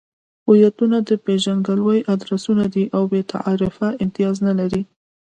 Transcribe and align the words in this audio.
هویتونه 0.47 0.97
د 1.09 1.09
پېژندګلوۍ 1.25 1.99
ادرسونه 2.13 2.65
دي 2.73 2.85
او 2.95 3.03
بې 3.11 3.21
تعارفه 3.31 3.87
امتیاز 4.03 4.35
نلري. 4.47 4.81